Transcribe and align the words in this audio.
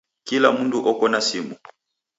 Kila 0.27 0.49
mundu 0.55 0.77
oko 0.91 1.05
na 1.11 1.21
simu 1.27 1.55